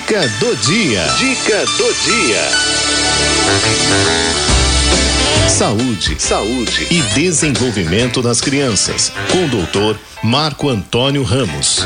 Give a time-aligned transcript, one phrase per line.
[0.00, 1.06] Dica do dia.
[1.18, 2.50] Dica do dia.
[5.50, 9.12] Saúde, saúde e desenvolvimento das crianças.
[9.30, 11.84] Com o doutor Marco Antônio Ramos.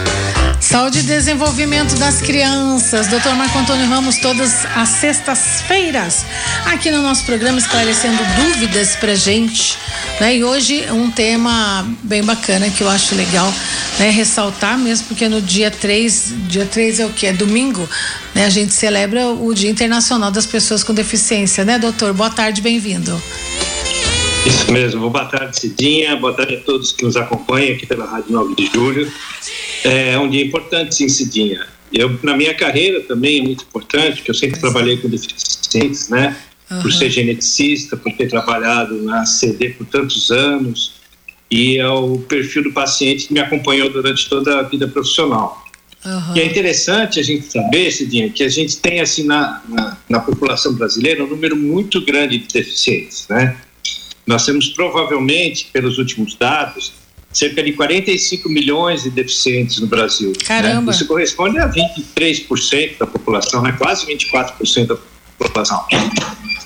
[0.61, 3.09] Saúde e desenvolvimento das crianças.
[3.09, 6.25] Doutor Marco Antônio Ramos, todas as sextas-feiras,
[6.67, 9.77] aqui no nosso programa, esclarecendo dúvidas pra gente.
[10.21, 10.37] Né?
[10.37, 13.53] E hoje um tema bem bacana que eu acho legal
[13.99, 17.27] né, ressaltar mesmo, porque no dia 3, dia 3 é o que?
[17.27, 17.89] É domingo,
[18.35, 18.45] né?
[18.45, 22.13] A gente celebra o Dia Internacional das Pessoas com Deficiência, né, doutor?
[22.13, 23.21] Boa tarde, bem-vindo.
[24.47, 28.33] Isso mesmo, boa tarde, Cidinha, boa tarde a todos que nos acompanham aqui pela Rádio
[28.33, 29.11] 9 de Julho.
[29.83, 31.67] É um dia importante, sim, Cidinha.
[31.91, 36.37] Eu, na minha carreira também é muito importante, porque eu sempre trabalhei com deficientes, né?
[36.71, 36.83] Uhum.
[36.83, 40.95] Por ser geneticista, por ter trabalhado na CD por tantos anos,
[41.51, 45.65] e é o perfil do paciente que me acompanhou durante toda a vida profissional.
[46.05, 46.37] Uhum.
[46.37, 50.21] E é interessante a gente saber, Cidinha, que a gente tem assim na, na, na,
[50.21, 53.57] população brasileira um número muito grande de deficientes, né?
[54.27, 56.93] Nós temos provavelmente, pelos últimos dados,
[57.33, 60.31] cerca de 45 milhões de deficientes no Brasil.
[60.31, 60.45] Né?
[60.47, 60.83] Caramba!
[60.83, 60.91] Né?
[60.93, 63.73] Isso corresponde a 23% da população, né?
[63.73, 64.97] quase 24% da
[65.39, 65.85] população.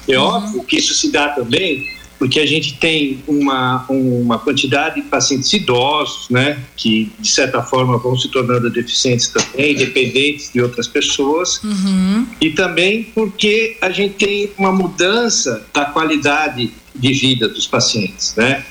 [0.07, 0.25] É uhum.
[0.25, 5.53] óbvio que isso se dá também porque a gente tem uma, uma quantidade de pacientes
[5.53, 11.63] idosos, né, que de certa forma vão se tornando deficientes também, dependentes de outras pessoas,
[11.63, 12.27] uhum.
[12.41, 18.65] e também porque a gente tem uma mudança da qualidade de vida dos pacientes, né?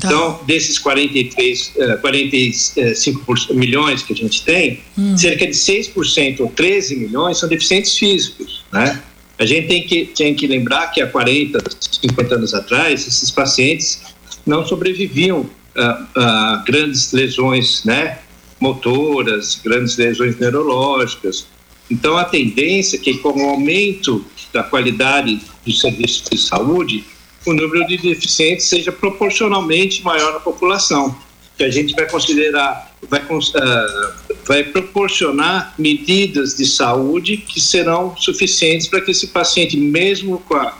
[0.00, 0.08] Tá.
[0.08, 5.16] Então, desses 43, 45 eh, milhões que a gente tem, hum.
[5.16, 9.00] cerca de 6% ou 13 milhões são deficientes físicos, né?
[9.38, 11.58] A gente tem que, tem que lembrar que há 40,
[12.00, 14.00] 50 anos atrás, esses pacientes
[14.46, 18.18] não sobreviviam a, a grandes lesões né,
[18.60, 21.46] motoras, grandes lesões neurológicas.
[21.90, 27.04] Então, a tendência é que, com o aumento da qualidade dos serviços de saúde,
[27.44, 31.14] o número de deficientes seja proporcionalmente maior na população,
[31.56, 38.88] que a gente vai considerar, vai, uh, vai proporcionar medidas de saúde que serão suficientes
[38.88, 40.76] para que esse paciente, mesmo com a,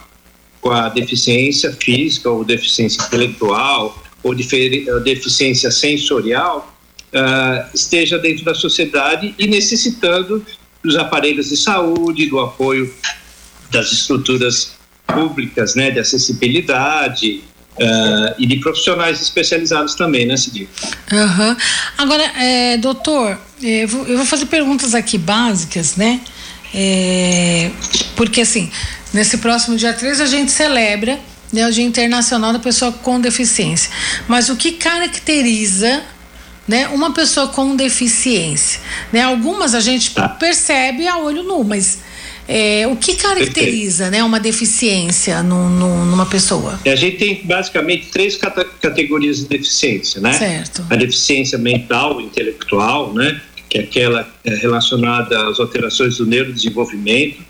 [0.61, 6.73] com a deficiência física ou deficiência intelectual ou deficiência sensorial,
[7.13, 10.45] uh, esteja dentro da sociedade e necessitando
[10.83, 12.93] dos aparelhos de saúde, do apoio
[13.71, 14.75] das estruturas
[15.07, 17.43] públicas, né, de acessibilidade
[17.77, 20.69] uh, e de profissionais especializados também, né, Cidinho?
[21.11, 21.55] Uhum.
[21.97, 26.21] Agora, é, doutor, é, eu vou, eu vou, fazer perguntas aqui básicas, né?
[26.73, 27.71] É,
[28.15, 28.69] porque assim,
[29.13, 31.19] nesse próximo dia 13 a gente celebra
[31.51, 33.89] né, o Dia Internacional da Pessoa com Deficiência.
[34.27, 36.03] Mas o que caracteriza
[36.67, 38.81] né, uma pessoa com deficiência?
[39.13, 39.21] Né?
[39.21, 40.27] Algumas a gente tá.
[40.27, 41.99] percebe a olho nu, mas
[42.47, 46.79] é, o que caracteriza né, uma deficiência numa pessoa?
[46.85, 48.37] A gente tem basicamente três
[48.81, 50.33] categorias de deficiência, né?
[50.33, 50.85] Certo.
[50.89, 53.41] A deficiência mental, intelectual, né?
[53.67, 57.43] Que é aquela é, relacionada às alterações do neurodesenvolvimento,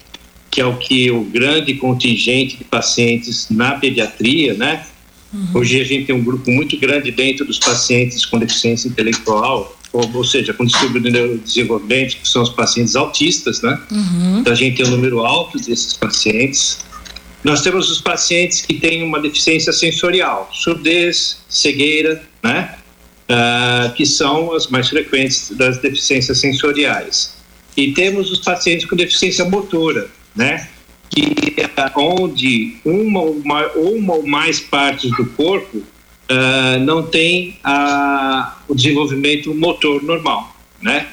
[0.49, 4.85] que é o que o grande contingente de pacientes na pediatria, né?
[5.33, 5.47] Uhum.
[5.55, 9.74] Hoje a gente tem um grupo muito grande dentro dos pacientes com deficiência intelectual,
[10.13, 13.79] ou, seja, com distúrbio de neurodesenvolvimento, que são os pacientes autistas, né?
[13.91, 14.39] Uhum.
[14.39, 16.79] Então a gente tem um número alto desses pacientes.
[17.43, 22.75] Nós temos os pacientes que têm uma deficiência sensorial, surdez, cegueira, né?
[23.29, 27.33] Uh, que são as mais frequentes das deficiências sensoriais.
[27.75, 30.67] E temos os pacientes com deficiência motora, né?
[31.09, 35.81] Que é onde uma ou, mais, uma ou mais partes do corpo
[36.29, 41.07] uh, não tem a, o desenvolvimento motor normal, né?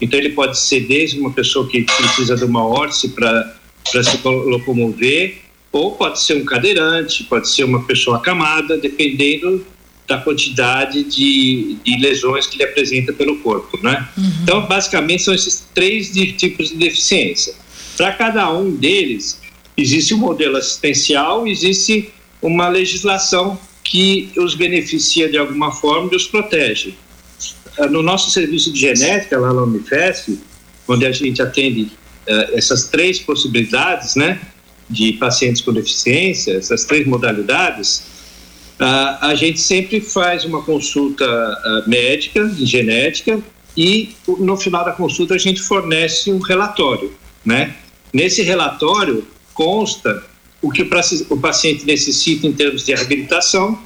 [0.00, 5.38] Então ele pode ser desde uma pessoa que precisa de uma órtese para se locomover,
[5.72, 9.64] ou pode ser um cadeirante, pode ser uma pessoa acamada, dependendo
[10.06, 14.08] da quantidade de, de lesões que ele apresenta pelo corpo, né?
[14.16, 14.32] Uhum.
[14.42, 17.54] Então, basicamente, são esses três tipos de deficiência.
[17.96, 19.38] Para cada um deles,
[19.76, 22.10] existe um modelo assistencial, existe
[22.40, 23.58] uma legislação
[23.88, 26.94] que os beneficia de alguma forma e os protege.
[27.78, 30.38] Ah, no nosso serviço de genética, lá na Unifesp,
[30.86, 34.40] onde a gente atende uh, essas três possibilidades, né,
[34.88, 38.02] de pacientes com deficiência, essas três modalidades,
[38.78, 43.40] uh, a gente sempre faz uma consulta uh, médica, de genética,
[43.74, 47.12] e no final da consulta a gente fornece um relatório,
[47.44, 47.76] né?
[48.12, 50.24] Nesse relatório consta
[50.60, 53.78] o que o paciente necessita em termos de reabilitação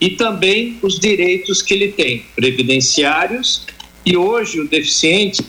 [0.00, 3.66] e também os direitos que ele tem, previdenciários,
[4.04, 5.42] e hoje o deficiente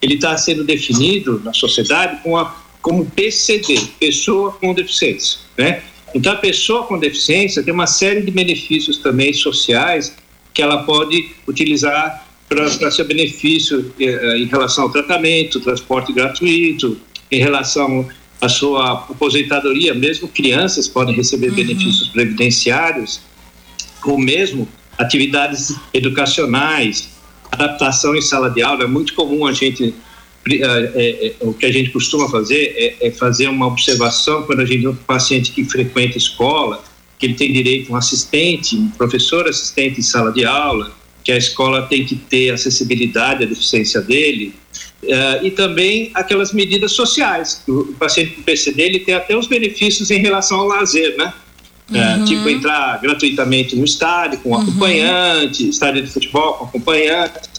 [0.00, 5.82] ele está sendo definido na sociedade com a, como PCD, pessoa com deficiência, né?
[6.14, 10.14] Então a pessoa com deficiência tem uma série de benefícios também sociais
[10.52, 16.98] que ela pode utilizar para seu benefício eh, em relação ao tratamento, transporte gratuito,
[17.30, 18.06] em relação
[18.42, 21.54] à sua aposentadoria, mesmo crianças podem receber uhum.
[21.54, 23.20] benefícios previdenciários,
[24.04, 24.68] ou mesmo
[24.98, 27.08] atividades educacionais,
[27.52, 28.82] adaptação em sala de aula.
[28.82, 29.94] É muito comum a gente
[30.50, 34.64] é, é, o que a gente costuma fazer é, é, fazer uma observação quando a
[34.64, 36.82] gente tem um paciente que frequenta escola,
[37.16, 40.90] que ele tem direito a um assistente, um professor assistente em sala de aula,
[41.22, 44.52] que a escola tem que ter acessibilidade à deficiência dele,
[45.02, 47.62] uh, e também aquelas medidas sociais.
[47.68, 51.32] O, o paciente com PCD ele tem até os benefícios em relação ao lazer, né?
[51.92, 52.24] É, uhum.
[52.24, 54.62] tipo entrar gratuitamente no estádio com uhum.
[54.62, 57.50] acompanhante, estádio de futebol com acompanhante.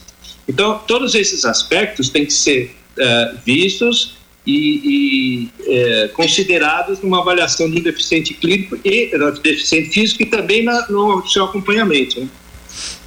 [0.48, 4.16] Então, todos esses aspectos têm que ser uh, vistos
[4.46, 10.64] e, e considerados numa avaliação de um deficiente clínico e uh, deficiente físico e também
[10.64, 12.20] na, no seu acompanhamento.
[12.20, 12.28] Né?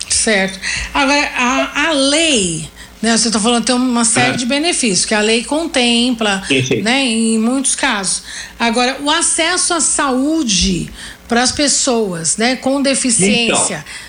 [0.09, 0.59] Certo.
[0.95, 2.69] Agora, a, a lei,
[3.03, 4.37] né, você está falando tem uma série é.
[4.37, 6.43] de benefícios que a lei contempla,
[6.83, 8.23] né, em muitos casos.
[8.59, 10.91] Agora, o acesso à saúde
[11.29, 13.85] para as pessoas, né, com deficiência.
[13.87, 14.07] Então,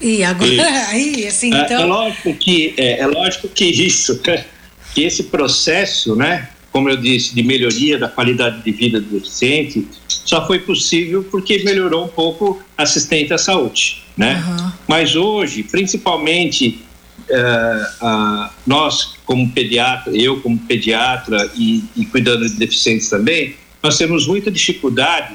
[0.00, 0.50] e agora,
[0.88, 1.82] aí, assim, é, então.
[1.82, 4.20] É, lógico que é, é lógico que isso,
[4.94, 9.86] que esse processo, né, como eu disse, de melhoria da qualidade de vida do deficiente,
[10.06, 14.44] só foi possível porque melhorou um pouco a assistente à saúde, né?
[14.46, 14.72] Uhum.
[14.86, 16.84] Mas hoje, principalmente
[17.30, 24.26] uh, nós como pediatra, eu como pediatra e, e cuidando de deficientes também, nós temos
[24.26, 25.34] muita dificuldade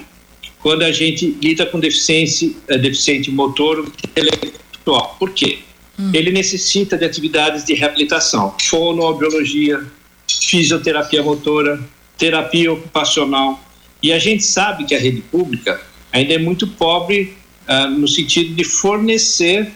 [0.59, 5.15] quando a gente lida com deficiência, uh, deficiente motor intelectual.
[5.19, 5.59] Por quê?
[5.99, 6.11] Hum.
[6.13, 9.83] Ele necessita de atividades de reabilitação, fonoaudiologia,
[10.27, 11.79] fisioterapia motora,
[12.17, 13.61] terapia ocupacional.
[14.01, 15.79] E a gente sabe que a rede pública
[16.11, 17.35] ainda é muito pobre
[17.67, 19.71] uh, no sentido de fornecer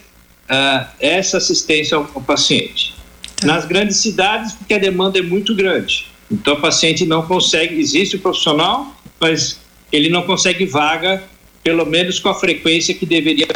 [0.50, 2.96] uh, essa assistência ao, ao paciente.
[3.38, 3.48] Tá.
[3.48, 6.08] Nas grandes cidades, porque a demanda é muito grande.
[6.32, 9.60] Então, o paciente não consegue, existe o profissional, mas
[9.92, 11.24] ele não consegue vaga,
[11.64, 13.48] pelo menos com a frequência que deveria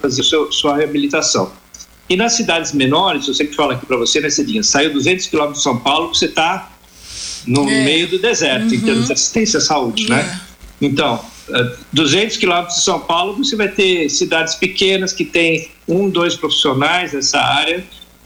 [0.00, 1.52] fazer seu, sua reabilitação.
[2.08, 5.58] E nas cidades menores, eu sempre falo aqui para você, né, Cedinha, saiu 200 quilômetros
[5.58, 6.70] de São Paulo, você está
[7.46, 7.84] no é.
[7.84, 8.74] meio do deserto, uhum.
[8.74, 10.20] em termos de assistência à saúde, né?
[10.20, 10.22] é.
[10.22, 10.40] né?
[10.80, 11.24] Então,
[11.92, 17.12] 200 quilômetros de São Paulo, você vai ter cidades pequenas que tem um, dois profissionais
[17.12, 17.84] nessa área,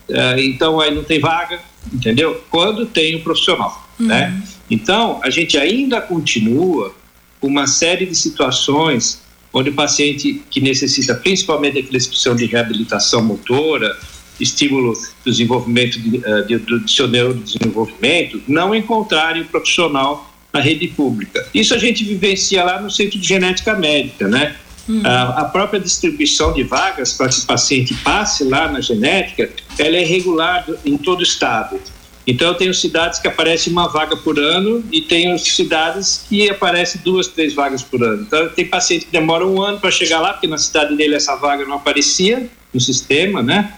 [0.08, 1.61] uh, então aí não tem vaga,
[1.93, 2.43] entendeu?
[2.50, 4.06] Quando tem um profissional, uhum.
[4.06, 4.43] né?
[4.70, 6.94] Então, a gente ainda continua
[7.40, 9.20] com uma série de situações
[9.52, 13.96] onde o paciente que necessita principalmente aquela expressão de reabilitação motora,
[14.38, 14.93] estímulo
[15.25, 21.46] do desenvolvimento de, eh, de, do seu neurodesenvolvimento, não encontrarem o profissional na rede pública.
[21.52, 24.56] Isso a gente vivencia lá no Centro de Genética Médica, né?
[24.88, 25.02] Uhum.
[25.04, 29.96] A, a, própria distribuição de vagas para que o paciente passe lá na genética, ela
[29.96, 31.78] é regular em todo o estado.
[32.24, 37.00] Então, eu tenho cidades que aparece uma vaga por ano e tenho cidades que aparecem
[37.04, 38.22] duas, três vagas por ano.
[38.22, 41.36] Então, tem paciente que demora um ano para chegar lá, porque na cidade dele essa
[41.36, 43.74] vaga não aparecia no sistema, né?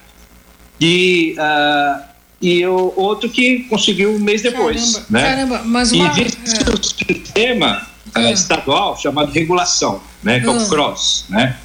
[0.81, 2.03] E, uh,
[2.41, 5.23] e o outro que conseguiu um mês depois, caramba, né?
[5.23, 6.11] Caramba, mas uma...
[6.11, 6.71] Existe é.
[6.71, 10.41] um sistema uh, estadual chamado regulação, né?
[10.41, 10.69] Que é o ah.
[10.69, 11.57] CROSS, né?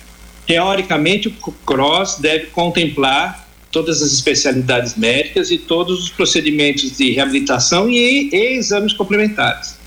[0.48, 7.89] Teoricamente, o CROSS deve contemplar todas as especialidades médicas e todos os procedimentos de reabilitação
[7.89, 9.77] e, e exames complementares.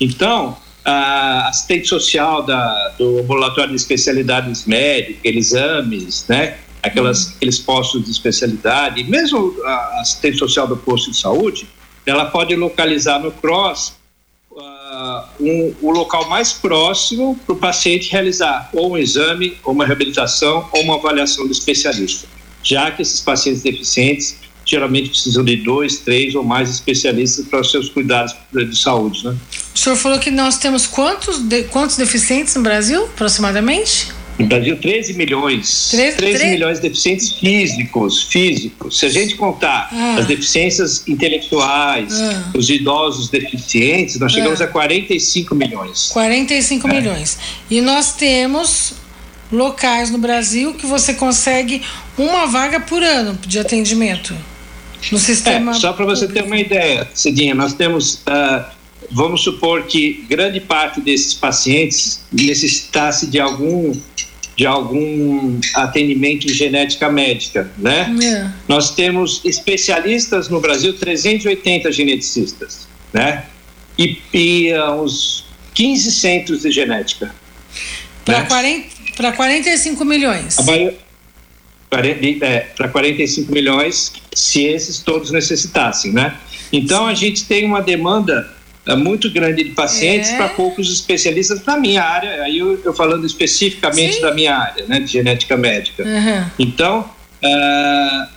[0.00, 6.56] Então, a assistente social da, do ambulatório de especialidades médicas, exames, né?
[6.82, 7.34] Aquelas.
[7.36, 11.68] Aqueles postos de especialidade, mesmo a assistente social do posto de saúde,
[12.06, 13.94] ela pode localizar no CROSS
[14.50, 19.84] uh, um, o local mais próximo para o paciente realizar ou um exame, ou uma
[19.84, 22.26] reabilitação, ou uma avaliação do especialista
[22.62, 27.70] já que esses pacientes deficientes geralmente precisam de dois, três ou mais especialistas para os
[27.70, 29.36] seus cuidados de saúde, né?
[29.74, 34.12] O senhor falou que nós temos quantos, de, quantos deficientes no Brasil, aproximadamente?
[34.40, 35.88] No Brasil, 13 milhões.
[35.90, 36.50] 13, 13 3...
[36.52, 38.98] milhões de deficientes físicos, físicos.
[38.98, 40.16] Se a gente contar ah.
[40.18, 42.50] as deficiências intelectuais, ah.
[42.56, 44.64] os idosos deficientes, nós chegamos ah.
[44.64, 46.08] a 45 milhões.
[46.08, 46.92] 45 é.
[46.92, 47.38] milhões.
[47.70, 48.94] E nós temos
[49.52, 51.82] locais no Brasil que você consegue
[52.16, 54.34] uma vaga por ano de atendimento
[55.10, 55.72] no sistema.
[55.72, 58.64] É, só para você ter uma ideia, Cidinha, nós temos, uh,
[59.10, 63.92] vamos supor que grande parte desses pacientes necessitasse de algum
[64.60, 68.14] de algum atendimento em genética médica, né?
[68.22, 68.50] É.
[68.68, 73.46] Nós temos especialistas no Brasil, 380 geneticistas, né?
[73.98, 77.34] E, e uh, uns 15 centros de genética.
[78.22, 78.46] Para né?
[79.32, 80.58] 45 milhões.
[82.42, 86.36] É, para 45 milhões, se esses todos necessitassem, né?
[86.70, 88.54] Então a gente tem uma demanda
[88.96, 90.36] muito grande de pacientes é.
[90.36, 94.20] para poucos especialistas na minha área, aí eu, eu falando especificamente Sim.
[94.22, 96.02] da minha área, né, de genética médica.
[96.02, 96.50] Uhum.
[96.58, 97.10] Então,
[97.42, 98.28] uh,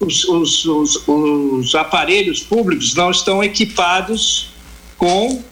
[0.00, 4.50] os, os, os, os, aparelhos públicos não estão equipados
[4.96, 5.42] com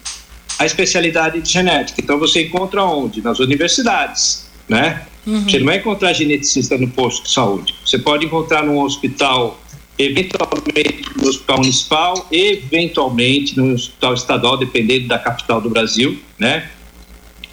[0.58, 2.00] a especialidade de genética.
[2.00, 3.20] Então, você encontra onde?
[3.22, 5.02] Nas universidades, né?
[5.26, 5.42] Uhum.
[5.42, 7.74] Você não vai encontrar geneticista no posto de saúde.
[7.84, 9.60] Você pode encontrar num hospital
[9.98, 16.70] eventualmente no hospital municipal, eventualmente no hospital estadual, dependendo da capital do Brasil, né?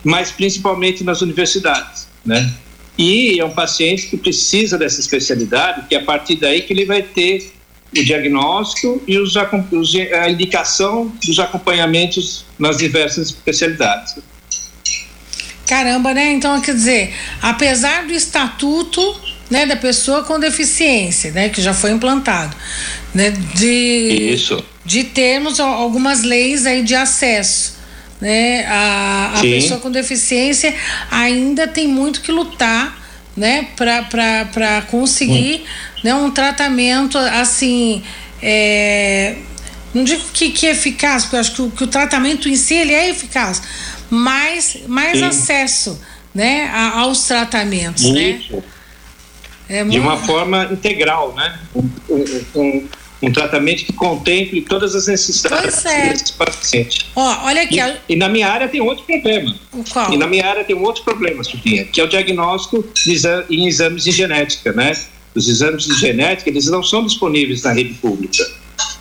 [0.02, 2.52] Mas principalmente nas universidades, né?
[2.96, 6.84] E é um paciente que precisa dessa especialidade, que é a partir daí que ele
[6.84, 7.52] vai ter
[7.96, 14.16] o diagnóstico e os, a indicação dos acompanhamentos nas diversas especialidades.
[15.66, 16.32] Caramba, né?
[16.32, 19.00] Então, quer dizer, apesar do estatuto
[19.50, 22.56] né, da pessoa com deficiência, né, que já foi implantado,
[23.14, 24.64] né, de Isso.
[24.84, 27.74] de termos algumas leis aí de acesso,
[28.20, 30.74] né, a, a pessoa com deficiência
[31.10, 33.02] ainda tem muito que lutar,
[33.36, 36.00] né, para conseguir, hum.
[36.04, 38.02] né, um tratamento assim,
[38.40, 39.36] é,
[39.92, 42.56] não digo que, que é eficaz, porque eu acho que o, que o tratamento em
[42.56, 43.60] si ele é eficaz,
[44.08, 45.24] mas mais Sim.
[45.24, 46.00] acesso,
[46.34, 48.30] né, a, aos tratamentos, né?
[48.30, 48.56] Isso.
[48.56, 48.62] né?
[49.68, 51.58] É de uma forma integral, né?
[51.74, 51.88] Um,
[52.54, 52.88] um,
[53.22, 56.12] um, tratamento que contemple todas as necessidades é.
[56.12, 57.06] desse paciente.
[57.16, 57.80] Ó, olha aqui.
[57.80, 59.54] E, e, na minha área tem outro problema.
[59.72, 60.12] O qual?
[60.12, 62.84] E na minha área tem um outro problema, Sofia, que é o diagnóstico
[63.50, 64.92] em exames de genética, né?
[65.34, 68.44] Os exames de genética, eles não são disponíveis na rede pública.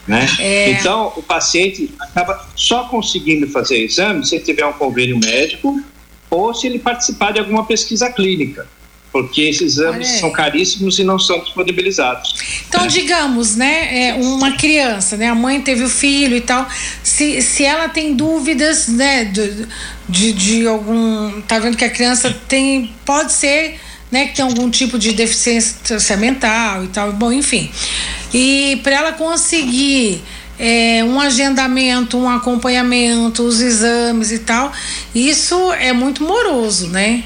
[0.07, 0.27] Né?
[0.39, 0.71] É.
[0.71, 5.81] Então, o paciente acaba só conseguindo fazer exame se ele tiver um convênio médico
[6.29, 8.67] ou se ele participar de alguma pesquisa clínica
[9.13, 12.33] porque esses exames são caríssimos e não são disponibilizados.
[12.67, 16.67] Então, digamos, né, é uma criança, né, a mãe teve o filho e tal,
[17.03, 19.67] se, se ela tem dúvidas, né, de,
[20.09, 23.79] de, de algum, tá vendo que a criança tem, pode ser,
[24.11, 27.69] né, que tem algum tipo de deficiência mental e tal, bom, enfim,
[28.33, 30.23] e para ela conseguir
[30.57, 34.71] é, um agendamento, um acompanhamento, os exames e tal,
[35.13, 37.23] isso é muito moroso, né?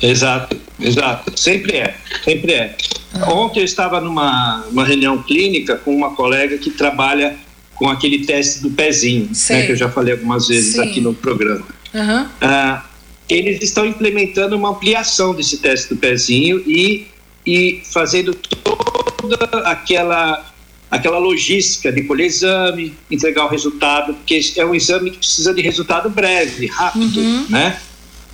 [0.00, 1.38] Exato, exato.
[1.38, 2.76] Sempre é, sempre é.
[3.14, 3.32] Ah.
[3.32, 7.36] Ontem eu estava numa uma reunião clínica com uma colega que trabalha
[7.74, 10.82] com aquele teste do pezinho, né, que eu já falei algumas vezes Sim.
[10.82, 11.66] aqui no programa.
[11.92, 12.26] Uhum.
[12.40, 12.84] Ah,
[13.28, 17.06] eles estão implementando uma ampliação desse teste do pezinho e,
[17.46, 20.52] e fazendo toda aquela
[20.90, 25.60] aquela logística de colher exame, entregar o resultado, porque é um exame que precisa de
[25.60, 27.46] resultado breve, rápido, uhum.
[27.48, 27.80] né?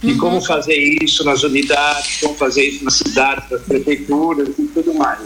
[0.02, 0.18] De uhum.
[0.18, 5.20] como fazer isso nas unidades, como fazer isso nas cidades, nas prefeituras e tudo mais.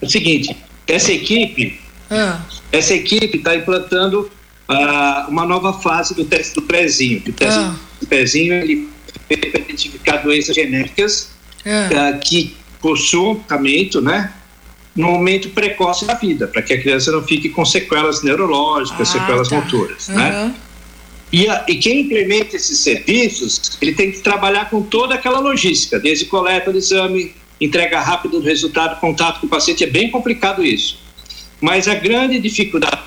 [0.00, 2.40] É o seguinte, essa equipe, uhum.
[2.70, 4.30] essa equipe está implantando
[4.68, 7.22] uh, uma nova fase do teste do pezinho.
[7.26, 7.74] O teste uhum.
[8.00, 8.92] do pezinho ele
[9.28, 11.30] para identificar doenças genéticas
[11.64, 14.32] uh, que possuam tratamento, né?
[14.94, 19.12] No momento precoce da vida, para que a criança não fique com sequelas neurológicas, ah,
[19.12, 19.56] sequelas tá.
[19.56, 20.54] motoras, né?
[21.32, 25.98] E, a, e, quem implementa esses serviços, ele tem que trabalhar com toda aquela logística,
[25.98, 30.62] desde coleta do exame, entrega rápida do resultado, contato com o paciente, é bem complicado
[30.62, 31.00] isso.
[31.60, 32.98] Mas a grande dificuldade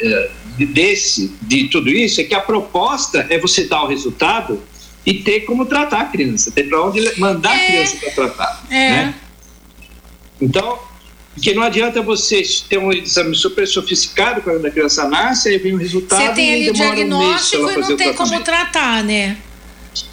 [0.00, 4.62] eh, desse, de tudo isso, é que a proposta é você dar o resultado
[5.04, 7.62] e ter como tratar a criança, ter para onde mandar é.
[7.62, 8.66] a criança para tratar.
[8.70, 8.90] É.
[8.90, 9.14] Né?
[10.40, 10.78] Então,
[11.36, 15.74] porque não adianta você ter um exame super sofisticado quando a criança nasce, aí vem
[15.74, 16.28] o resultado.
[16.28, 19.36] Você tem ali o diagnóstico um e não tem como tratar, né?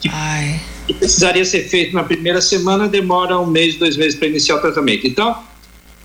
[0.10, 0.60] Ai.
[0.86, 4.60] que precisaria ser feito na primeira semana, demora um mês, dois meses para iniciar o
[4.60, 5.08] tratamento.
[5.08, 5.42] Então,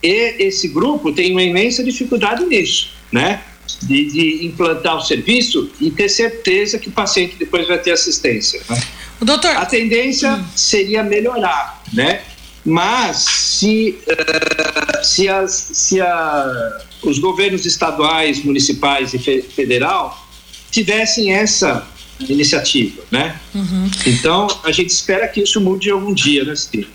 [0.01, 3.43] esse grupo tem uma imensa dificuldade nisso, né?
[3.83, 8.61] De, de, implantar o serviço e ter certeza que o paciente depois vai ter assistência.
[8.71, 8.81] Né?
[9.21, 9.51] O doutor.
[9.57, 10.45] A tendência hum.
[10.55, 12.23] seria melhorar, né?
[12.69, 20.29] Mas se, uh, se, as, se a, os governos estaduais, municipais e fe, federal
[20.71, 21.89] tivessem essa
[22.21, 23.37] iniciativa, né?
[23.55, 23.91] Uhum.
[24.07, 26.89] Então a gente espera que isso mude algum dia, né, Steve?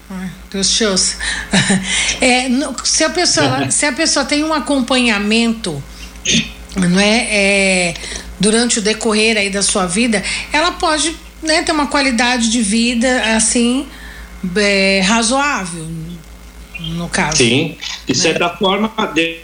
[0.52, 1.16] Deus shows.
[2.22, 2.48] É,
[2.84, 5.82] se a pessoa, se a pessoa tem um acompanhamento,
[6.76, 7.94] não é, é,
[8.40, 13.36] durante o decorrer aí da sua vida, ela pode, né, ter uma qualidade de vida
[13.36, 13.88] assim
[14.56, 15.86] é, razoável,
[16.80, 17.38] no caso.
[17.38, 18.56] Sim, de certa né?
[18.58, 18.92] forma,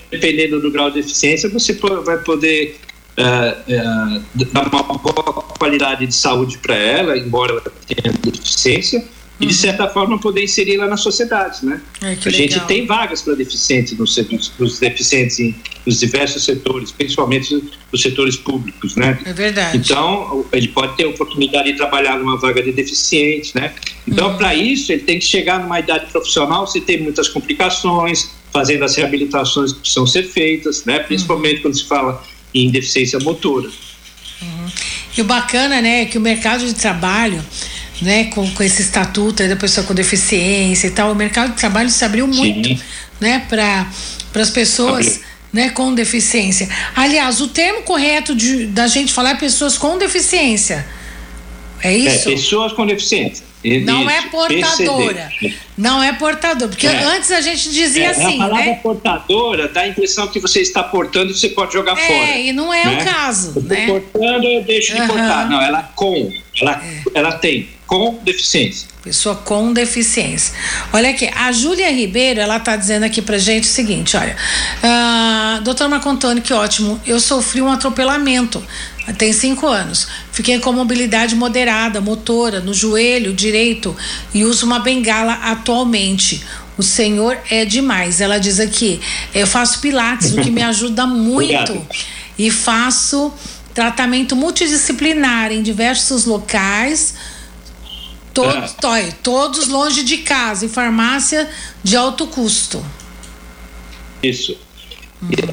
[0.10, 1.74] dependendo do grau de eficiência, você
[2.06, 2.79] vai poder
[3.18, 9.03] uh, uh, dar uma boa qualidade de saúde para ela, embora ela tenha deficiência
[9.39, 11.81] e de certa forma poder inseri-la na sociedade, né?
[12.01, 14.17] A gente tem vagas para deficientes nos,
[14.60, 15.55] nos deficientes em,
[15.86, 19.17] nos diversos setores, principalmente nos setores públicos, né?
[19.25, 19.77] É verdade.
[19.77, 23.74] Então ele pode ter a oportunidade de trabalhar numa vaga de deficiente, né?
[24.05, 24.38] Então uhum.
[24.38, 28.96] para isso ele tem que chegar numa idade profissional, se tem muitas complicações, fazendo as
[28.96, 31.00] reabilitações que precisam ser feitas, né?
[31.00, 31.62] Principalmente uhum.
[31.62, 32.22] quando se fala
[32.53, 33.69] em deficiência motora.
[34.41, 34.67] Uhum.
[35.17, 37.43] E o bacana, né, é que o mercado de trabalho
[38.01, 41.89] né, com, com esse estatuto da pessoa com deficiência e tal, o mercado de trabalho
[41.89, 42.79] se abriu muito, Sim.
[43.20, 43.88] né, para
[44.41, 46.70] as pessoas, né, com deficiência.
[46.96, 50.86] Aliás, o termo correto de, da gente falar é pessoas com deficiência.
[51.82, 52.29] É, é isso?
[52.29, 53.50] É, pessoas com deficiência.
[53.84, 55.29] Não é portadora.
[55.38, 55.56] PCD.
[55.77, 56.70] Não é portadora.
[56.70, 57.03] Porque é.
[57.03, 58.36] antes a gente dizia é, assim.
[58.41, 58.79] A palavra né?
[58.82, 62.32] portadora dá a impressão que você está portando e você pode jogar é, fora.
[62.32, 63.01] É, e não é né?
[63.01, 63.60] o caso.
[63.62, 63.86] Né?
[63.86, 65.01] portando, eu deixo uhum.
[65.01, 65.50] de portar.
[65.50, 66.32] Não, ela com.
[66.62, 67.03] Ela, é.
[67.13, 68.88] ela tem com deficiência.
[69.03, 70.53] Pessoa com deficiência.
[70.93, 74.36] Olha aqui, a Júlia Ribeiro, ela tá dizendo aqui pra gente o seguinte, olha.
[74.84, 77.01] Uh, doutor Marco Antônio, que ótimo.
[77.03, 78.63] Eu sofri um atropelamento
[79.17, 80.08] tem cinco anos.
[80.31, 83.98] Fiquei com mobilidade moderada, motora, no joelho direito
[84.36, 86.43] e uso uma bengala atualmente.
[86.77, 88.22] O senhor é demais.
[88.22, 89.01] Ela diz aqui:
[89.34, 91.88] eu faço pilates, o que me ajuda muito.
[92.38, 93.34] e faço
[93.74, 97.15] tratamento multidisciplinar em diversos locais.
[98.43, 99.12] Todos, é.
[99.24, 101.50] todos longe de casa, e farmácia
[101.84, 102.84] de alto custo.
[104.22, 104.58] Isso.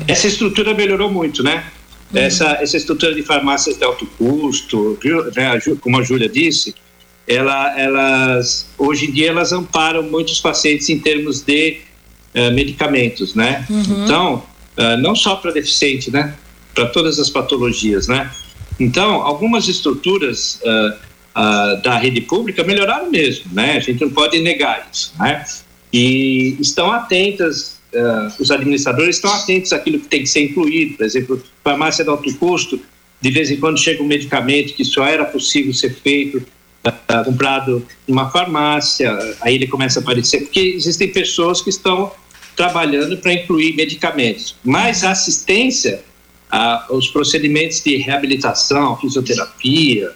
[0.06, 1.64] Essa estrutura melhorou muito, né?
[2.12, 2.20] Uhum.
[2.20, 4.98] Essa, essa estrutura de farmácias de alto custo,
[5.34, 6.74] né, como a Júlia disse,
[7.26, 11.78] ela, elas, hoje em dia elas amparam muitos pacientes em termos de
[12.34, 13.66] uh, medicamentos, né?
[13.68, 14.04] Uhum.
[14.04, 14.42] Então,
[14.78, 16.34] uh, não só para deficiente, né?
[16.72, 18.30] Para todas as patologias, né?
[18.78, 21.05] Então, algumas estruturas uh,
[21.82, 23.76] da rede pública melhoraram mesmo, né?
[23.76, 25.44] A gente não pode negar isso, né?
[25.92, 30.96] E estão atentas uh, os administradores estão atentos àquilo que tem que ser incluído.
[30.96, 32.80] Por exemplo, farmácia de alto custo,
[33.20, 36.38] de vez em quando chega um medicamento que só era possível ser feito,
[36.86, 42.12] uh, comprado em uma farmácia, aí ele começa a aparecer, porque existem pessoas que estão
[42.54, 44.56] trabalhando para incluir medicamentos.
[44.64, 46.02] Mas a assistência,
[46.52, 50.12] uh, os procedimentos de reabilitação, fisioterapia,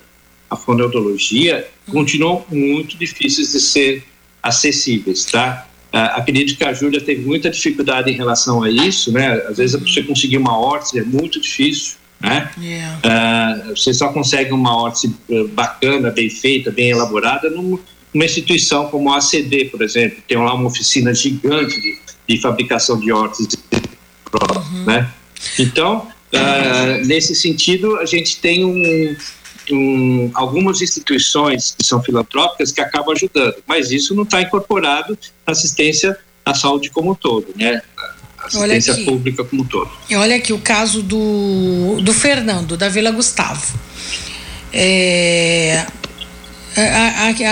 [0.50, 4.04] a fonoaudiologia, continuam muito difíceis de ser
[4.42, 5.66] acessíveis, tá?
[5.92, 9.32] Uh, acredito que a Júlia teve muita dificuldade em relação a isso, né?
[9.48, 12.50] Às vezes você conseguir uma órtese é muito difícil, né?
[12.60, 12.98] Yeah.
[12.98, 17.80] Uh, você só consegue uma órtese eh, bacana, bem feita, bem elaborada numa
[18.14, 23.10] instituição como a ACD, por exemplo, tem lá uma oficina gigante de, de fabricação de
[23.10, 23.56] órteses,
[24.32, 24.84] uhum.
[24.84, 25.10] né?
[25.58, 29.16] Então, uh, nesse sentido, a gente tem um,
[29.74, 35.52] um, algumas instituições que são filantrópicas que acabam ajudando, mas isso não está incorporado na
[35.52, 37.82] assistência à saúde como um todo, né?
[38.38, 39.90] Assistência pública como um todo.
[40.08, 43.78] E olha aqui o caso do, do Fernando, da Vila Gustavo.
[44.72, 45.84] É,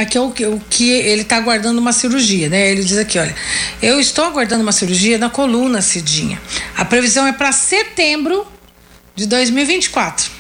[0.01, 2.71] aqui é o que ele está aguardando uma cirurgia, né?
[2.71, 3.35] Ele diz aqui, olha,
[3.83, 6.41] eu estou aguardando uma cirurgia na coluna, Cidinha.
[6.77, 8.47] A previsão é para setembro
[9.15, 10.38] de 2024.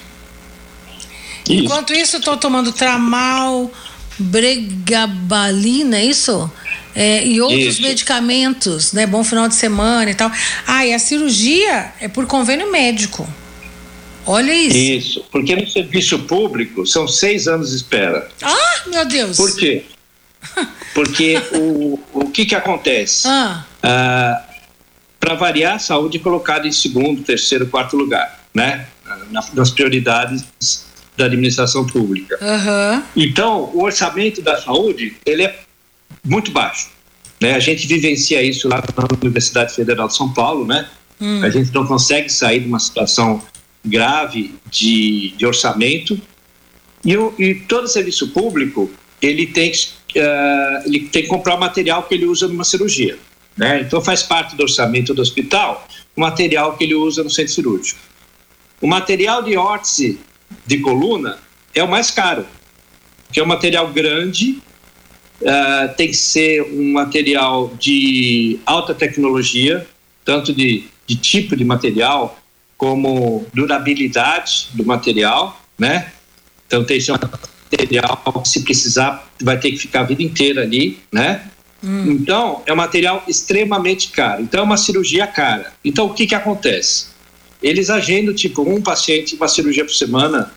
[1.48, 1.64] Isso.
[1.64, 3.70] Enquanto isso, estou tomando tramal,
[4.18, 6.50] bregabalina, é isso?
[6.94, 7.82] É, e outros isso.
[7.82, 9.06] medicamentos, né?
[9.06, 10.30] Bom final de semana e tal.
[10.66, 13.28] Ah, e a cirurgia é por convênio médico.
[14.26, 14.76] Olha isso.
[14.76, 18.28] Isso, porque no serviço público são seis anos de espera.
[18.42, 19.37] Ah, meu Deus!
[19.37, 19.84] Por quê?
[20.94, 23.26] Porque o, o que que acontece?
[23.26, 23.64] Ah.
[23.82, 24.44] ah
[25.18, 28.87] Para variar, a saúde é colocada em segundo, terceiro, quarto lugar, né?
[29.30, 30.44] nas prioridades
[31.18, 32.38] da administração pública.
[32.40, 33.02] Uhum.
[33.16, 35.59] Então, o orçamento da saúde ele é
[36.24, 36.90] muito baixo.
[37.40, 37.54] Né?
[37.54, 40.88] A gente vivencia isso lá na Universidade Federal de São Paulo, né?
[41.20, 41.42] Hum.
[41.42, 43.42] A gente não consegue sair de uma situação
[43.85, 46.20] grave de, de orçamento
[47.04, 48.88] e, o, e todo serviço público
[49.20, 53.18] ele tem, uh, ele tem que comprar o material que ele usa numa cirurgia.
[53.57, 53.81] Né?
[53.81, 57.98] Então faz parte do orçamento do hospital o material que ele usa no centro cirúrgico.
[58.81, 60.20] O material de órtese
[60.66, 61.38] de coluna
[61.74, 62.46] é o mais caro,
[63.32, 64.58] que é um material grande,
[65.42, 69.87] uh, tem que ser um material de alta tecnologia,
[70.24, 72.38] tanto de, de tipo de material
[72.76, 76.12] como durabilidade do material, né?
[76.66, 80.62] Então tem que ser material que, se precisar, vai ter que ficar a vida inteira
[80.62, 81.42] ali, né?
[81.82, 82.11] Hum.
[82.12, 84.42] Então, é um material extremamente caro.
[84.42, 85.72] Então, é uma cirurgia cara.
[85.84, 87.06] Então, o que, que acontece?
[87.62, 90.52] Eles agendam, tipo, um paciente, uma cirurgia por semana,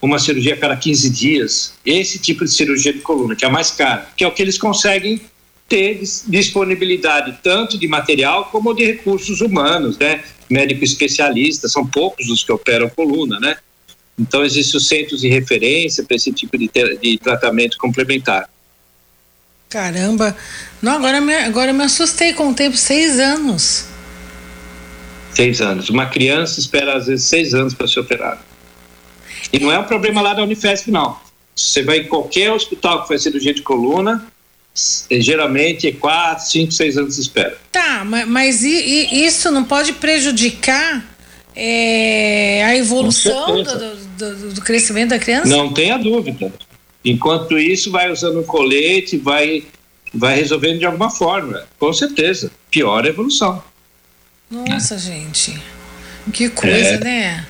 [0.00, 1.74] uma cirurgia a cada 15 dias.
[1.84, 4.42] Esse tipo de cirurgia de coluna, que é a mais cara, que é o que
[4.42, 5.20] eles conseguem
[5.68, 10.22] ter disponibilidade tanto de material como de recursos humanos, né?
[10.50, 13.56] Médico especialista, são poucos os que operam coluna, né?
[14.18, 18.50] Então, existem os centros de referência para esse tipo de, de tratamento complementar.
[19.70, 20.36] Caramba!
[20.82, 23.86] Não, agora me, agora me assustei com o tempo, seis anos.
[25.34, 25.88] Seis anos.
[25.88, 28.40] Uma criança espera às vezes seis anos para ser operada.
[29.52, 31.16] E não é um problema lá da Unifesp, não.
[31.54, 34.26] Você vai em qualquer hospital que faz cirurgia de coluna,
[35.10, 37.58] é, geralmente é quatro, cinco, seis anos de espera.
[37.70, 41.04] Tá, mas, isso não pode prejudicar
[41.54, 45.48] é, a evolução do, do, do, crescimento da criança?
[45.48, 46.50] Não tenha dúvida.
[47.04, 49.64] Enquanto isso, vai usando um colete, vai,
[50.14, 51.64] vai resolvendo de alguma forma.
[51.78, 52.50] Com certeza.
[52.70, 53.62] Pior a evolução.
[54.52, 55.58] Nossa, gente.
[56.30, 56.98] Que coisa, é.
[56.98, 57.46] né?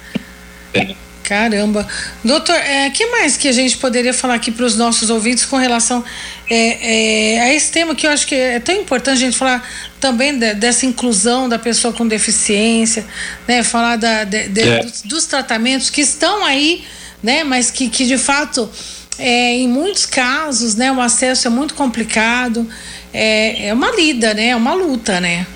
[0.73, 0.95] É.
[1.25, 1.87] Caramba.
[2.23, 5.45] Doutor, o é, que mais que a gente poderia falar aqui para os nossos ouvintes
[5.45, 6.05] com relação
[6.49, 9.69] é, é, a esse tema que eu acho que é tão importante a gente falar
[9.99, 13.05] também de, dessa inclusão da pessoa com deficiência,
[13.49, 13.63] né?
[13.63, 14.83] Falar da, de, de, é.
[14.83, 16.85] dos, dos, tratamentos que estão aí,
[17.23, 17.43] né?
[17.43, 18.71] Mas que, que de fato,
[19.19, 20.93] é, em muitos casos, né?
[20.93, 22.69] O acesso é muito complicado.
[23.13, 24.49] É, é uma lida, né?
[24.49, 25.47] É uma luta, né?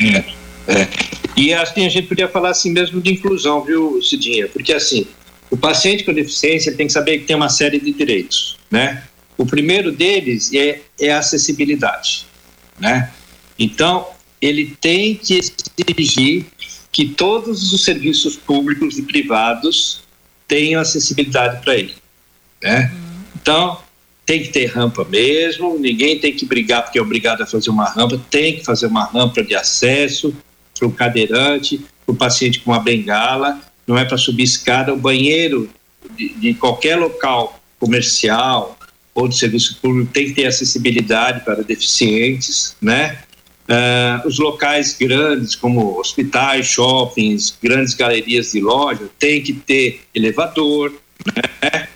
[0.00, 0.35] É,
[0.68, 0.88] é.
[1.36, 4.48] E assim, a gente podia falar assim mesmo de inclusão, viu, Cidinha?
[4.48, 5.06] Porque assim,
[5.50, 9.02] o paciente com deficiência tem que saber que tem uma série de direitos, né?
[9.36, 12.26] O primeiro deles é, é a acessibilidade,
[12.78, 13.12] né?
[13.58, 14.06] Então,
[14.40, 15.40] ele tem que
[15.86, 16.46] exigir
[16.90, 20.02] que todos os serviços públicos e privados
[20.48, 21.94] tenham acessibilidade para ele,
[22.62, 22.92] né?
[23.34, 23.78] Então,
[24.24, 27.84] tem que ter rampa mesmo, ninguém tem que brigar porque é obrigado a fazer uma
[27.84, 30.34] rampa, tem que fazer uma rampa de acesso,
[30.78, 34.92] para o cadeirante, para o paciente com uma bengala, não é para subir escada.
[34.92, 35.70] O banheiro
[36.16, 38.78] de, de, qualquer local comercial
[39.14, 43.18] ou de serviço público tem que ter acessibilidade para deficientes, né?
[43.68, 50.92] Uh, os locais grandes, como hospitais, shoppings, grandes galerias de loja, tem que ter elevador,
[51.34, 51.88] né?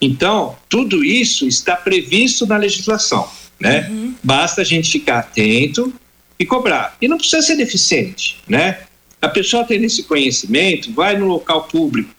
[0.00, 3.26] Então, tudo isso está previsto na legislação,
[3.58, 3.88] né?
[3.88, 4.14] Uhum.
[4.22, 5.94] Basta a gente ficar atento
[6.38, 6.96] e cobrar.
[7.00, 8.80] E não precisa ser deficiente, né?
[9.20, 12.12] A pessoa tem esse conhecimento, vai no local público,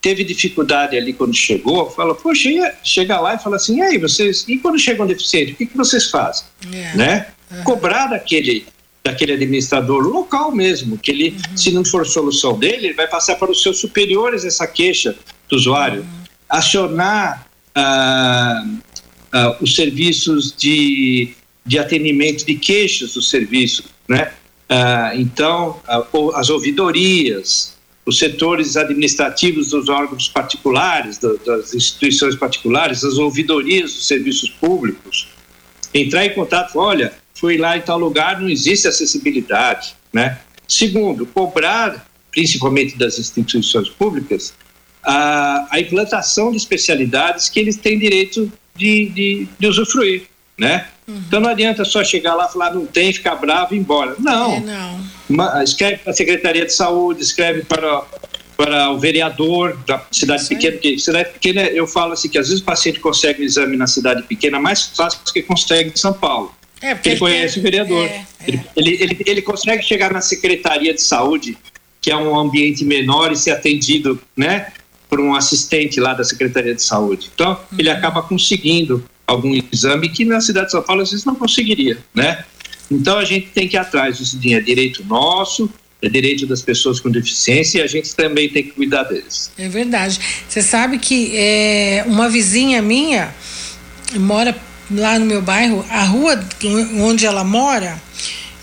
[0.00, 2.48] teve dificuldade ali quando chegou, fala, poxa,
[2.82, 5.76] chega lá e fala assim, e aí, vocês, e quando chegam deficientes, o que, que
[5.76, 6.44] vocês fazem?
[6.72, 6.96] Yeah.
[6.96, 7.26] Né?
[7.50, 7.64] Uhum.
[7.64, 8.66] Cobrar daquele,
[9.04, 11.56] daquele administrador local mesmo, que ele, uhum.
[11.56, 15.14] se não for solução dele, ele vai passar para os seus superiores essa queixa
[15.48, 16.00] do usuário.
[16.00, 16.20] Uhum.
[16.48, 18.64] Acionar ah,
[19.32, 21.34] ah, os serviços de
[21.70, 24.32] de atendimento de queixas do serviço, né?
[24.68, 25.80] Ah, então,
[26.34, 34.50] as ouvidorias, os setores administrativos dos órgãos particulares, das instituições particulares, as ouvidorias dos serviços
[34.50, 35.28] públicos,
[35.94, 40.40] entrar em contato, olha, fui lá em tal lugar, não existe acessibilidade, né?
[40.66, 44.52] Segundo, cobrar, principalmente das instituições públicas,
[45.04, 50.24] a, a implantação de especialidades que eles têm direito de, de, de usufruir,
[50.58, 50.88] né?
[51.10, 51.22] Uhum.
[51.26, 54.14] Então não adianta só chegar lá, falar não tem, ficar bravo e ir embora.
[54.18, 54.52] Não.
[54.52, 55.00] É, não.
[55.28, 58.02] Uma, escreve para a Secretaria de Saúde, escreve para,
[58.56, 62.62] para o vereador da cidade pequena, porque cidade pequena eu falo assim que às vezes
[62.62, 66.12] o paciente consegue o exame na cidade pequena mais fácil do que consegue em São
[66.12, 66.54] Paulo.
[66.80, 68.06] É, porque ele, ele conhece o vereador.
[68.06, 68.64] É, ele, é.
[68.76, 71.58] ele, ele, ele consegue chegar na Secretaria de Saúde,
[72.00, 74.72] que é um ambiente menor, e ser atendido, né?
[75.08, 77.30] Por um assistente lá da Secretaria de Saúde.
[77.34, 77.78] Então, uhum.
[77.78, 81.98] ele acaba conseguindo algum exame que na cidade de São Paulo às vezes não conseguiria,
[82.14, 82.44] né?
[82.90, 85.70] Então a gente tem que ir atrás disso, é direito nosso,
[86.02, 89.52] é direito das pessoas com deficiência e a gente também tem que cuidar deles.
[89.56, 90.18] É verdade.
[90.48, 93.32] Você sabe que é, uma vizinha minha
[94.16, 94.56] mora
[94.90, 96.42] lá no meu bairro, a rua
[96.98, 98.00] onde ela mora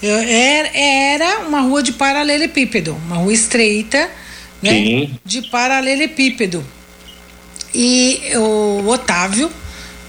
[0.02, 4.10] era, era uma rua de paralelepípedo, uma rua estreita,
[4.62, 4.72] né?
[4.72, 5.20] Sim.
[5.24, 6.66] De paralelepípedo.
[7.74, 9.50] E o Otávio,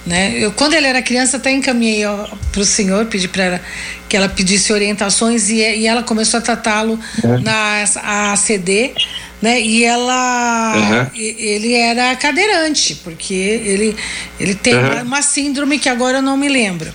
[0.09, 0.33] né?
[0.39, 2.03] Eu, quando ele era criança, até encaminhei
[2.51, 3.61] para o senhor, pedi para ela
[4.09, 7.41] que ela pedisse orientações e, e ela começou a tratá-lo uhum.
[7.43, 7.85] na
[8.33, 8.95] ACD,
[9.43, 9.61] né?
[9.61, 11.21] E ela, uhum.
[11.21, 13.95] ele era cadeirante, porque ele,
[14.41, 15.03] ele tem uhum.
[15.03, 16.91] uma síndrome que agora eu não me lembro,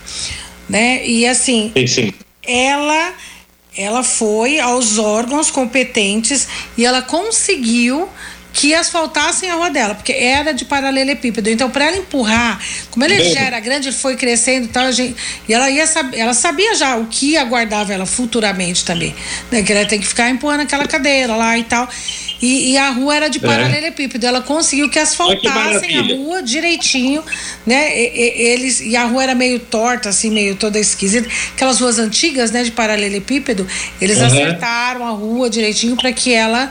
[0.68, 1.06] né?
[1.06, 2.14] E assim, sim, sim.
[2.42, 3.12] ela,
[3.76, 8.08] ela foi aos órgãos competentes e ela conseguiu
[8.54, 11.50] que asfaltassem a rua dela, porque era de paralelepípedo.
[11.50, 15.16] Então, para ela empurrar, como ela já era grande, ele foi crescendo e tal, gente,
[15.48, 19.14] e ela ia ela sabia já o que aguardava ela futuramente também,
[19.50, 19.64] né?
[19.64, 21.88] Que ela tem que ficar empurrando aquela cadeira lá e tal.
[22.40, 23.40] E, e a rua era de é.
[23.40, 24.24] paralelepípedo.
[24.24, 27.24] Ela conseguiu que asfaltassem a rua direitinho,
[27.66, 27.98] né?
[27.98, 31.28] E, e, eles, e a rua era meio torta, assim, meio toda esquisita.
[31.54, 33.66] Aquelas ruas antigas, né, de paralelepípedo,
[34.00, 34.26] eles uhum.
[34.26, 36.70] acertaram a rua direitinho para que ela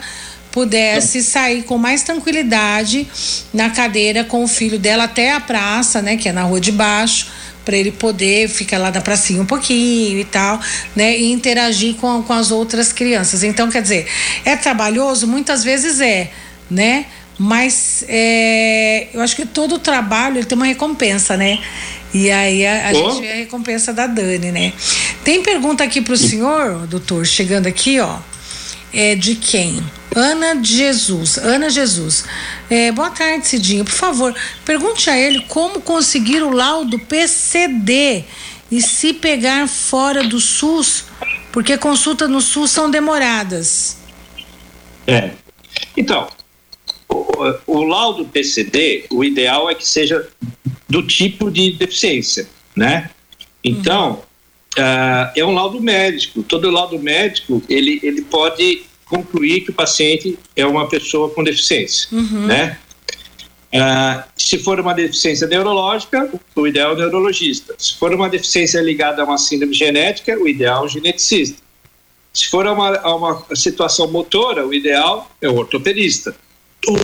[0.53, 3.07] pudesse sair com mais tranquilidade
[3.51, 6.71] na cadeira com o filho dela até a praça, né, que é na rua de
[6.71, 7.27] baixo,
[7.65, 10.61] para ele poder ficar lá da pracinha um pouquinho e tal,
[10.95, 13.43] né, e interagir com, com as outras crianças.
[13.43, 14.05] Então, quer dizer,
[14.45, 15.27] é trabalhoso?
[15.27, 16.29] Muitas vezes é,
[16.69, 17.07] né?
[17.39, 21.57] Mas é, eu acho que todo trabalho ele tem uma recompensa, né?
[22.13, 23.09] E aí a, a oh.
[23.09, 24.71] gente vê a recompensa da Dani, né?
[25.23, 28.19] Tem pergunta aqui para o senhor, doutor, chegando aqui, ó.
[28.93, 29.83] É de quem?
[30.15, 31.37] Ana Jesus.
[31.37, 32.25] Ana Jesus.
[32.69, 33.83] É, boa tarde, Cidinho.
[33.83, 38.23] Por favor, pergunte a ele como conseguir o laudo PCD
[38.71, 41.05] e se pegar fora do SUS,
[41.51, 43.97] porque consultas no SUS são demoradas.
[45.07, 45.31] É.
[45.97, 46.27] Então,
[47.09, 50.27] o, o laudo PCD, o ideal é que seja
[50.87, 53.09] do tipo de deficiência, né?
[53.63, 54.21] Então,
[54.77, 54.83] uhum.
[54.83, 56.43] uh, é um laudo médico.
[56.43, 62.07] Todo laudo médico, ele, ele pode concluir que o paciente é uma pessoa com deficiência,
[62.11, 62.47] uhum.
[62.47, 62.79] né?
[63.71, 67.75] Uh, se for uma deficiência neurológica, o ideal é o neurologista.
[67.77, 71.61] Se for uma deficiência ligada a uma síndrome genética, o ideal é o geneticista.
[72.31, 76.35] Se for uma, uma situação motora, o ideal é o ortopedista.
[76.87, 76.97] O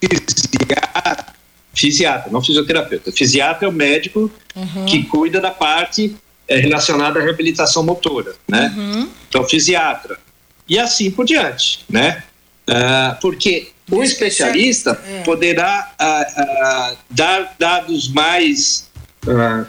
[0.00, 1.26] fisiatra,
[1.74, 3.12] fisiatra, não fisioterapeuta.
[3.12, 4.86] Fisiatra é o médico uhum.
[4.86, 6.16] que cuida da parte
[6.48, 8.74] é, relacionada à reabilitação motora, né?
[8.76, 9.08] Uhum.
[9.28, 10.25] Então, fisiatra
[10.68, 12.22] e assim por diante, né?
[12.68, 15.22] Uh, porque o especialista é.
[15.22, 18.86] poderá uh, uh, dar dados mais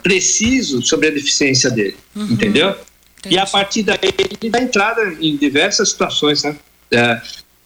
[0.04, 2.28] precisos sobre a deficiência dele, uhum.
[2.32, 2.70] entendeu?
[2.70, 3.36] Entendi.
[3.36, 6.56] E a partir daí ele dá entrada em diversas situações, né?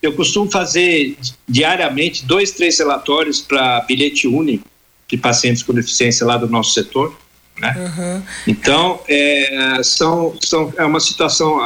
[0.01, 1.17] eu costumo fazer
[1.47, 4.65] diariamente dois, três relatórios para bilhete único
[5.07, 7.13] de pacientes com deficiência lá do nosso setor.
[7.59, 7.75] Né?
[7.77, 8.23] Uhum.
[8.47, 11.59] Então, é, são, são, é uma situação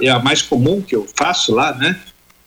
[0.00, 2.00] é a mais comum que eu faço lá, né?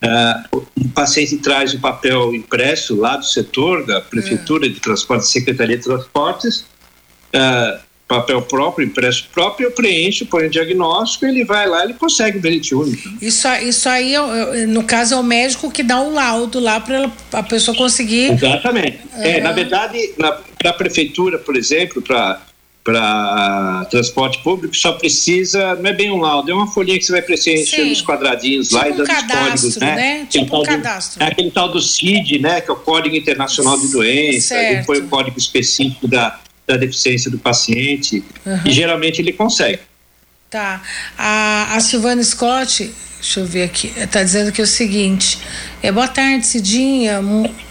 [0.04, 5.76] Uh, o paciente traz o papel impresso lá do setor, da Prefeitura de Transportes, Secretaria
[5.76, 6.65] de Transportes,
[7.34, 12.38] uh, papel próprio, impresso próprio, eu preencho, ponho o diagnóstico, ele vai lá, ele consegue
[12.38, 13.10] o bilhete único.
[13.19, 14.13] Isso, isso aí,
[14.67, 18.32] no caso, é o médico que dá o laudo lá para a pessoa conseguir.
[18.32, 19.00] Exatamente.
[19.13, 19.23] Uhum.
[19.23, 22.41] É, na verdade, para a prefeitura, por exemplo, para
[22.88, 27.12] para transporte público só precisa, não é bem um laudo, é uma folhinha que você
[27.12, 29.95] vai preencher os quadradinhos tipo lá e dando um os códigos, né?
[29.95, 30.28] né?
[30.30, 31.19] Tipo um cadastro.
[31.19, 32.62] Do, é aquele tal do CID, né?
[32.62, 37.30] Que é o Código Internacional de Doença, ele põe o código específico da, da deficiência
[37.30, 38.62] do paciente uhum.
[38.63, 39.80] e geralmente ele consegue.
[40.50, 40.82] Tá.
[41.18, 43.92] A, a Silvana Scott Deixa eu ver aqui.
[43.98, 45.40] Está dizendo que é o seguinte.
[45.82, 47.20] É, boa tarde, Cidinha.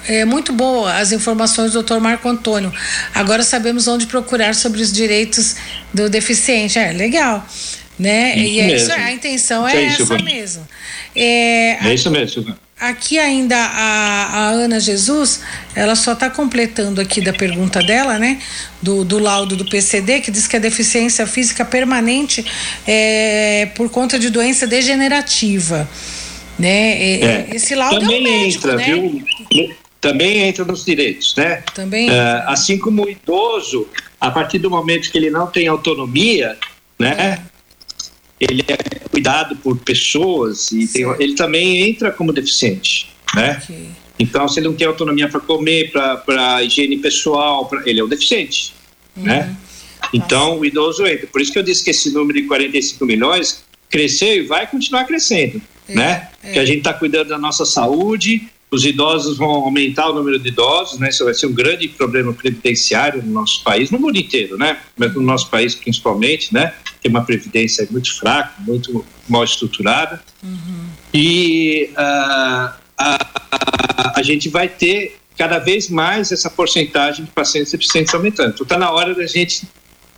[0.09, 1.99] É muito boa as informações do Dr.
[1.99, 2.73] Marco Antônio.
[3.15, 5.57] Agora sabemos onde procurar sobre os direitos
[5.95, 6.79] do deficiente.
[6.79, 7.47] É legal.
[7.99, 8.37] Né?
[8.37, 10.69] Isso e é isso, a intenção é, é essa mesmo.
[11.15, 15.41] É, é isso mesmo, Aqui ainda a, a Ana Jesus,
[15.75, 18.39] ela só está completando aqui da pergunta dela, né?
[18.83, 22.45] Do, do laudo do PCD, que diz que a deficiência física permanente
[22.87, 25.89] é por conta de doença degenerativa.
[26.59, 26.69] Né?
[26.69, 27.49] É, é.
[27.55, 28.85] Esse laudo Também é um médico, entra, né?
[28.85, 29.75] Viu?
[29.99, 31.63] Também entra nos direitos, né?
[31.75, 32.11] Também.
[32.11, 33.89] Uh, assim como o idoso,
[34.21, 36.59] a partir do momento que ele não tem autonomia,
[36.99, 37.41] né?
[37.43, 37.56] É
[38.41, 38.77] ele é
[39.09, 43.61] cuidado por pessoas e tem, ele também entra como deficiente, né?
[43.63, 43.89] Okay.
[44.19, 48.09] Então, se ele não tem autonomia para comer, para higiene pessoal, pra, ele é um
[48.09, 48.73] deficiente,
[49.17, 49.25] uhum.
[49.25, 49.57] né?
[50.13, 51.27] Então, o idoso entra.
[51.27, 55.05] Por isso que eu disse que esse número de 45 milhões cresceu e vai continuar
[55.05, 56.29] crescendo, é, né?
[56.43, 56.53] É.
[56.53, 60.49] Que a gente está cuidando da nossa saúde, os idosos vão aumentar o número de
[60.49, 61.09] idosos, né?
[61.09, 64.79] Isso vai ser um grande problema previdenciário no nosso país, no mundo inteiro, né?
[64.97, 66.73] Mas no nosso país principalmente, né?
[67.07, 70.21] Tem uma previdência muito fraca, muito mal estruturada.
[70.43, 70.89] Uhum.
[71.15, 77.71] E uh, a, a, a, gente vai ter cada vez mais essa porcentagem de pacientes
[77.71, 78.55] deficientes aumentando.
[78.55, 79.69] Então está na hora da gente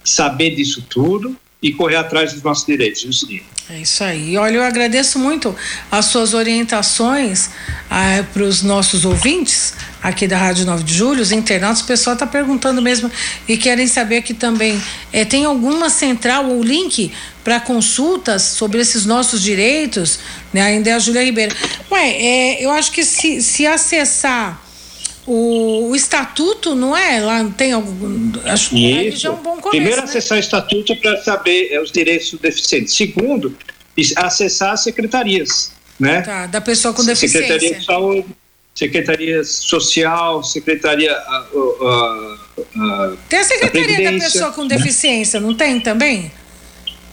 [0.03, 3.45] saber disso tudo e correr atrás dos nossos direitos, Justiça.
[3.71, 4.35] É isso aí.
[4.39, 5.55] Olha, eu agradeço muito
[5.91, 7.51] as suas orientações
[7.91, 12.15] ah, para os nossos ouvintes, aqui da Rádio 9 de Julho, os internautas, o pessoal
[12.15, 13.11] está perguntando mesmo
[13.47, 14.81] e querem saber aqui também.
[15.13, 17.13] É, tem alguma central ou link
[17.45, 20.19] para consultas sobre esses nossos direitos?
[20.51, 20.63] Né?
[20.63, 21.55] Ainda é a Júlia Ribeiro.
[21.91, 24.68] Ué, é, eu acho que se, se acessar
[25.29, 27.21] o, o, estatuto, não é?
[27.21, 28.33] Lá tem algum.
[28.45, 29.71] Acho que já é um bom começo.
[29.71, 30.03] Primeiro, né?
[30.05, 32.91] acessar o estatuto para saber é, os direitos do deficiente.
[32.91, 33.55] Segundo,
[34.17, 36.23] acessar as secretarias, né?
[36.23, 37.43] Tá, da pessoa com deficiência.
[37.43, 38.27] Secretaria de Saúde,
[38.75, 41.15] Secretaria Social, Secretaria.
[41.53, 42.35] Uh, uh,
[43.13, 44.67] uh, tem a Secretaria da Pessoa com?
[44.67, 46.33] Deficiência, não tem também?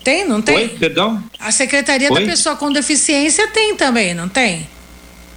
[0.06, 0.56] Tem, não tem?
[0.56, 1.22] Oi, perdão?
[1.38, 2.22] A Secretaria Oi?
[2.22, 4.68] da Pessoa com Deficiência tem também, não tem?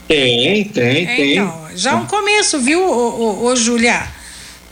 [0.08, 1.32] Tem, tem, é, tem.
[1.34, 4.08] Então, já é um começo, viu, ô, ô, ô Júlia?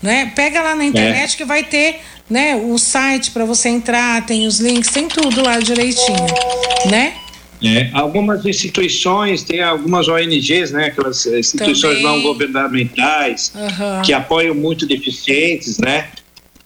[0.01, 0.31] Né?
[0.35, 1.37] Pega lá na internet é.
[1.37, 5.59] que vai ter né, o site para você entrar, tem os links, tem tudo lá
[5.59, 6.25] direitinho,
[6.89, 7.13] né?
[7.63, 12.03] É, algumas instituições, tem algumas ONGs, né, aquelas instituições Também.
[12.03, 14.01] não governamentais uhum.
[14.03, 16.09] que apoiam muito deficientes, né?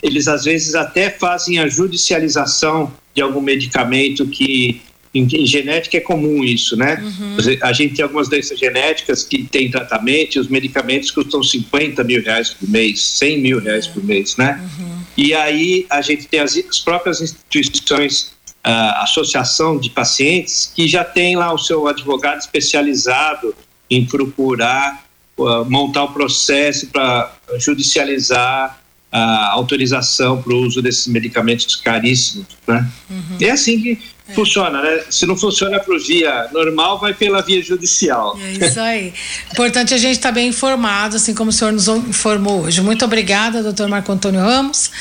[0.04, 4.82] Eles às vezes até fazem a judicialização de algum medicamento que
[5.14, 7.02] em, em genética é comum isso, né?
[7.02, 7.38] Uhum.
[7.62, 12.24] A gente tem algumas doenças genéticas que tem tratamento e os medicamentos custam 50 mil
[12.24, 14.62] reais por mês, 100 mil reais por mês, né?
[14.80, 15.02] Uhum.
[15.18, 18.32] E aí a gente tem as, as próprias instituições
[18.64, 23.56] a associação de pacientes que já tem lá o seu advogado especializado
[23.90, 25.04] em procurar
[25.38, 28.80] uh, montar o processo para judicializar
[29.12, 32.90] a autorização para o uso desses medicamentos caríssimos, né?
[33.10, 33.38] Uhum.
[33.42, 33.98] É assim que é.
[34.34, 35.04] Funciona, né?
[35.10, 38.38] Se não funciona por via normal, vai pela via judicial.
[38.42, 39.14] É isso aí.
[39.52, 42.82] Importante a gente estar tá bem informado, assim como o senhor nos informou hoje.
[42.82, 44.92] Muito obrigada, doutor Marco Antônio Ramos.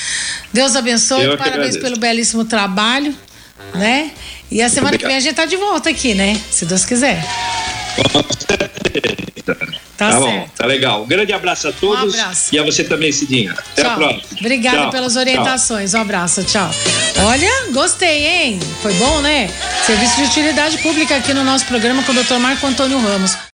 [0.52, 3.14] Deus abençoe, Eu parabéns pelo belíssimo trabalho
[3.74, 4.12] né?
[4.50, 6.40] E a semana que vem a gente tá de volta aqui, né?
[6.50, 7.24] Se Deus quiser.
[8.12, 9.80] Com certeza.
[10.00, 11.02] Tá, tá bom, tá legal.
[11.02, 12.14] Um grande abraço a todos.
[12.14, 12.54] Um abraço.
[12.54, 13.52] E a você também, Cidinha.
[13.52, 13.90] Até tchau.
[13.92, 14.22] a próxima.
[14.40, 14.90] Obrigada tchau.
[14.90, 15.90] pelas orientações.
[15.90, 15.98] Tchau.
[15.98, 16.70] Um abraço, tchau.
[17.26, 18.60] Olha, gostei, hein?
[18.80, 19.50] Foi bom, né?
[19.84, 22.38] Serviço de utilidade pública aqui no nosso programa com o Dr.
[22.38, 23.36] Marco Antônio Ramos.